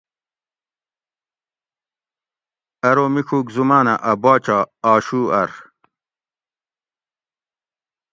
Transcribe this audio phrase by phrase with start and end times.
[2.87, 4.57] آرو میڄوک زُمانہ اٞ باچہ
[4.89, 5.49] آ شو اٞر